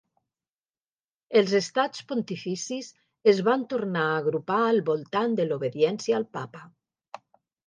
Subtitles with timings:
[1.41, 2.89] Els Estats Pontificis
[3.35, 6.65] es van tornar a agrupar al voltant de l'obediència al Papa.